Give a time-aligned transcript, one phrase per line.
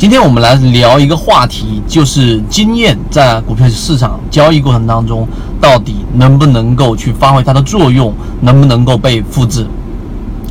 [0.00, 5.28] 今天我们来聊一个话题，就是经验在股票市场交易过程当中，
[5.60, 8.10] 到底能不能够去发挥它的作用，
[8.40, 9.66] 能不能够被复制？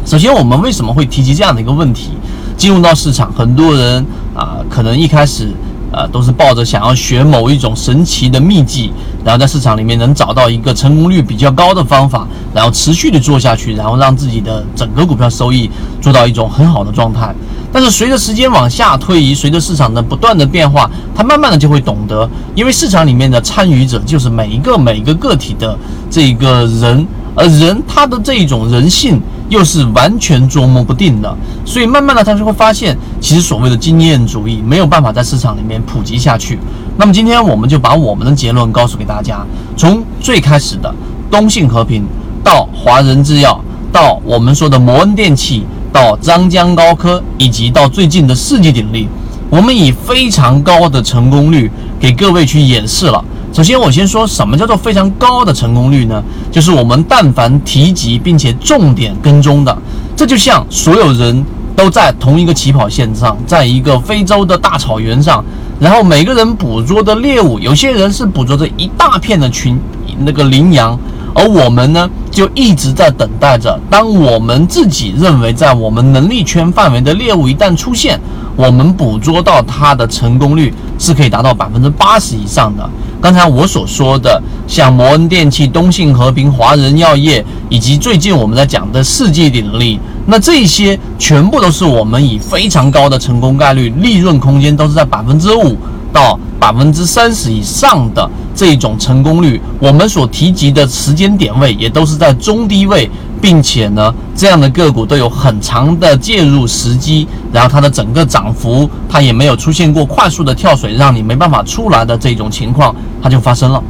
[0.06, 2.12] 首先，我们为什么会提及这样的一个问题？
[2.58, 5.52] 进入到市场，很多人啊，可能一开始
[5.92, 8.94] 呃都是抱着想要学某一种神奇的秘籍，
[9.26, 15.68] 然后在市场里面能找到一个成功率比较高的方法，然后持续的做下去，然后让自己的整个股票收益
[16.00, 17.34] 做到一种很好的状态。
[17.72, 25.78] 但是随着时间往下推移，随着市场的不断的变化，他慢慢的就会懂得，因为市场里面的参与者就是每一个每一个个体的
[26.10, 27.06] 这个人，
[27.36, 31.32] 而人他的这种人性又是完全捉摸不定的，
[31.64, 36.58] 所以慢慢的他就会发现，其实所谓的经验主义没有办法在市场里面普及下去。
[36.98, 39.46] 那么今天我们就把我们的结论告诉给大家，
[39.78, 40.94] 从最开始的
[41.30, 42.04] 东信和平
[42.44, 45.64] 到华人制药，到我们说的摩恩电器。
[45.92, 49.08] 到张江高科，以及到最近的世纪鼎力，
[49.50, 53.24] 我们以非常高的成功率给各位去演示了。
[53.52, 56.24] 首先，我先说什么叫做非常高的成功率呢？
[56.52, 59.76] 就是我们但凡提及并且重点跟踪的，
[60.16, 61.44] 这就像所有人
[61.76, 65.44] 都在同一个起跑线上，在一个非洲的大草原上，
[65.80, 69.80] 然后每个人捕捉的猎物，有些人是捕捉着一大片的群
[70.20, 70.98] 那个羚羊。
[71.34, 73.80] 而我们呢，就一直在等待着。
[73.90, 78.20] 当我们自己认为在我们能力圈范围的猎物一旦出现，
[78.56, 82.90] 我们捕捉到它的成功率是可以达到百分之八十以上的。
[83.22, 95.78] 刚才我所说的，像摩恩电器、东信和平、华人药业，以及最近我们在讲的世纪鼎力，那这些全部都是我们以非常高的成功概率、利润空间都是在百分之五。
[96.12, 98.28] 到百分之三十以上的
[98.60, 103.10] 这种成功率，我们所提及的时间点位也都是在中低位，
[103.42, 112.94] 并且呢，这样的个股都有很长的介入时机，然后它的整个涨幅它也没有出现过快速的跳水，让你没办法出来的这种情况，
[113.24, 113.82] 它就发生了。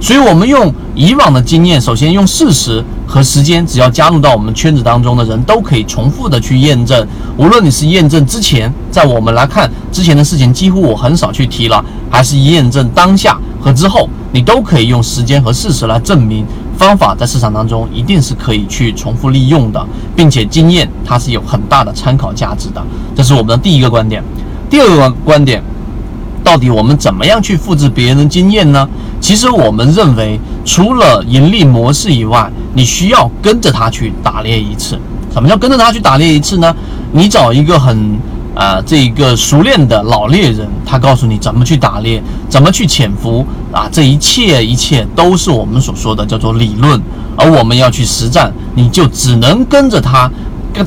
[0.00, 7.06] 所以，我们用以往的经验，首先用事实和时间，只要加入到我们圈子当中的人都可以重复的去验证。
[7.36, 16.44] 无论你是验证之前，在我们来看之前的事情，几乎我很少去提了，还是验证当下和之后，你都可以用时间和事实来证明
[16.76, 19.82] 方法在市场当中一定是可以去重复利用的，
[20.14, 22.84] 并且经验它是有很大的参考价值的。
[23.16, 24.22] 这是我们的第一个观点。
[24.68, 25.62] 第二个观点。
[26.44, 28.86] 到底我们怎么样去复制别人的经验呢？
[29.18, 34.98] 其实我们认为，除了盈利模式以外，你需要跟着他去打猎一次。
[35.32, 36.76] 什么叫跟着他去打猎一次呢？
[37.12, 38.18] 你找一个很
[38.54, 47.00] 啊这个熟练的老猎人，他告诉你怎么去打猎，怎么去潜伏啊，这一切一切都是我们所说的叫做理论，
[47.36, 50.30] 而我们要去实战，你就只能跟着他。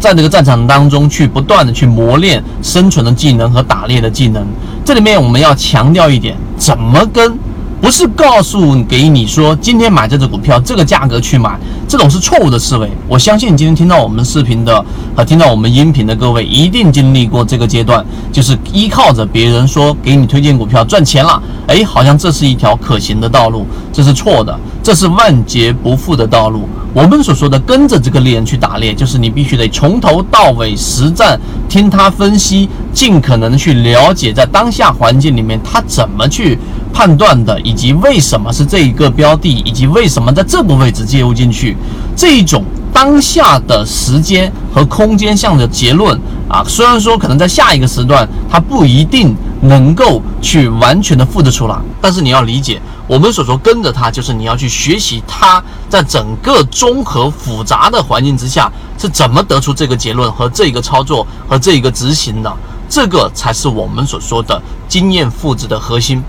[0.01, 4.45] 在这个战场当中去不断的去磨练生存的技能和打猎的技能。
[4.83, 7.37] 这里面我们要强调一点，怎么跟？
[7.79, 11.57] 不是告诉给你说今天买这只股票这个价格去买，
[11.87, 12.89] 这种是错误的思维。
[13.07, 14.83] 我相信今天听到我们视频的
[15.15, 26.67] 和听到我们音频的各位，一定经历过这个阶段，就是依靠着别人说给你推荐股票赚钱了，哎，好像这是一条可行的道路，这是错的，这是万劫不复的道路。
[26.93, 31.39] 我们所说的跟着这个猎人去打猎，就是你必须得从头到尾实战，
[31.69, 36.57] 听他分析，尽可能去了解在当下环境里面他怎么去。
[36.97, 41.77] 判断的，以及为什么是这一个标的，以及为什么在这个位置介入进去，
[42.15, 46.19] 这一种当下的时间和空间上的结论
[46.49, 62.51] 啊，虽然说可能在下一个时段它不一定能够去完全的复制出来，但是你要理解，我们所说跟着它，就是你要去学习它在整个综合复杂的环境之下是怎么得出这个结论和这个操作和这个执行的，
[62.89, 66.23] 这个才是我们所说的经验复制的核心。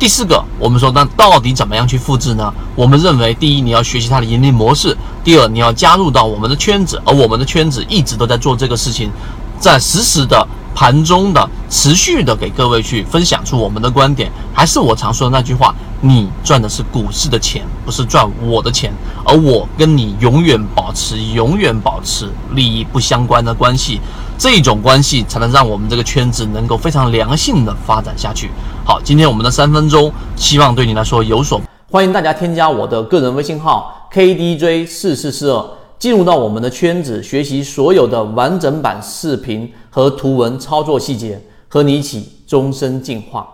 [0.00, 2.50] 第四个，我们说那到底怎么样去复制呢？
[2.74, 9.10] 我们认为，第一，你要学习它的盈利模式；第二，你要加入到我们的圈子，而我们的圈子一直都在做这个事情，
[9.58, 14.32] 在实时的盘中的持续的给各位去分享出我们的观点。
[14.54, 18.90] 还是我常说的那句话，你赚的是股市的钱，不是赚我的钱，
[19.22, 24.00] 而我跟你永远保持永远保持利益不相关的关系。
[24.40, 28.48] 这种关系才能让我们这个圈子能够非常良性的发展下去。
[28.86, 31.60] 好，今天我们的三分钟，希望对你来说有所。
[31.90, 35.62] 欢迎大家添加我的个人微信号 KDJ 四四四二，
[35.98, 43.46] 进入到我们的圈子，学习所有的完整版视频和图文操作细节，和你一起终身进化。